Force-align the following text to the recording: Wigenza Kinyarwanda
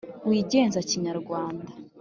Wigenza 0.27 0.79
Kinyarwanda 0.89 1.69